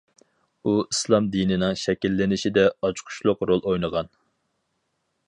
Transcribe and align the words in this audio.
ئۇ 0.63 0.71
ئىسلام 0.85 1.27
دىنىنىڭ 1.35 1.77
شەكىللىنىشىدە 1.81 2.65
ئاچقۇچلۇق 2.89 3.47
رول 3.51 3.63
ئوينىغان. 3.67 4.11